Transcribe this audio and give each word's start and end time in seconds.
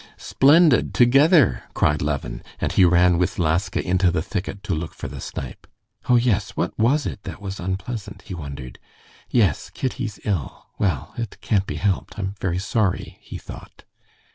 "Splendid! 0.17 0.95
Together!" 0.95 1.61
cried 1.75 2.01
Levin, 2.01 2.41
and 2.59 2.71
he 2.71 2.83
ran 2.85 3.19
with 3.19 3.37
Laska 3.37 3.87
into 3.87 4.09
the 4.09 4.23
thicket 4.23 4.63
to 4.63 4.73
look 4.73 4.95
for 4.95 5.07
the 5.07 5.21
snipe. 5.21 5.67
"Oh, 6.09 6.15
yes, 6.15 6.57
what 6.57 6.75
was 6.75 7.05
it 7.05 7.21
that 7.21 7.39
was 7.39 7.59
unpleasant?" 7.59 8.23
he 8.23 8.33
wondered. 8.33 8.79
"Yes, 9.29 9.69
Kitty's 9.69 10.19
ill.... 10.25 10.69
Well, 10.79 11.13
it 11.19 11.39
can't 11.41 11.67
be 11.67 11.75
helped; 11.75 12.17
I'm 12.17 12.33
very 12.41 12.57
sorry," 12.57 13.19
he 13.21 13.37
thought. 13.37 13.83